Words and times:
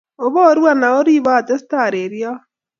Oboro 0.27 0.63
anan 0.71 0.97
oribo 1.03 1.37
atestai 1.43 1.85
areriok? 1.87 2.45